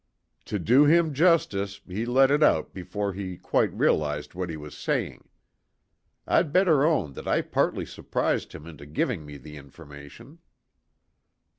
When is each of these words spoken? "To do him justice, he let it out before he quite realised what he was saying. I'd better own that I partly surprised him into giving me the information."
"To 0.45 0.57
do 0.57 0.85
him 0.85 1.13
justice, 1.13 1.79
he 1.87 2.07
let 2.07 2.31
it 2.31 2.41
out 2.41 2.73
before 2.73 3.13
he 3.13 3.37
quite 3.37 3.71
realised 3.71 4.33
what 4.33 4.49
he 4.49 4.57
was 4.57 4.75
saying. 4.75 5.29
I'd 6.25 6.51
better 6.51 6.83
own 6.83 7.13
that 7.13 7.27
I 7.27 7.41
partly 7.43 7.85
surprised 7.85 8.53
him 8.53 8.65
into 8.65 8.87
giving 8.87 9.23
me 9.27 9.37
the 9.37 9.57
information." 9.57 10.39